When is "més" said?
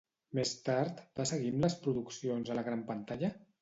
0.37-0.53